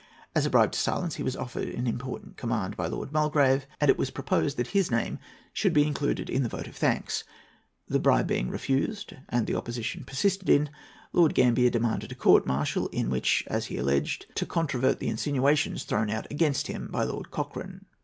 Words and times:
As 0.33 0.47
a 0.47 0.49
bribe 0.49 0.71
to 0.71 0.79
silence 0.79 1.17
he 1.17 1.21
was 1.21 1.35
offered 1.35 1.67
an 1.69 1.85
important 1.85 2.35
command 2.35 2.75
by 2.75 2.87
Lord 2.87 3.11
Mulgrave, 3.11 3.67
and 3.79 3.87
it 3.87 3.99
was 3.99 4.09
proposed 4.09 4.57
that 4.57 4.69
his 4.69 4.89
name 4.89 5.19
should 5.53 5.73
be 5.73 5.85
included 5.85 6.27
in 6.27 6.41
the 6.41 6.49
vote 6.49 6.65
of 6.65 6.75
thanks. 6.75 7.23
The 7.87 7.99
bribe 7.99 8.25
being 8.25 8.49
refused 8.49 9.13
and 9.29 9.45
the 9.45 9.53
opposition 9.53 10.03
persisted 10.03 10.49
in, 10.49 10.71
Lord 11.13 11.35
Gambier 11.35 11.69
demanded 11.69 12.11
a 12.11 12.15
court 12.15 12.47
martial, 12.47 12.87
in 12.87 13.11
which, 13.11 13.43
as 13.45 13.67
he 13.67 13.77
alleged, 13.77 14.25
to 14.37 14.47
controvert 14.47 14.97
the 14.97 15.07
insinuations 15.07 15.83
thrown 15.83 16.09
out 16.09 16.25
against 16.31 16.65
him 16.65 16.87
by 16.87 17.03
Lord 17.03 17.29
Cochrane. 17.29 17.85